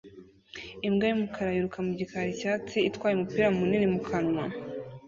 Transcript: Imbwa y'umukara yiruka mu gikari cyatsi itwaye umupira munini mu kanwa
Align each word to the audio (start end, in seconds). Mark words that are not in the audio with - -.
Imbwa 0.87 1.05
y'umukara 1.07 1.49
yiruka 1.55 1.79
mu 1.85 1.91
gikari 1.99 2.31
cyatsi 2.39 2.77
itwaye 2.89 3.13
umupira 3.15 3.47
munini 3.57 3.87
mu 3.93 3.99
kanwa 4.07 4.45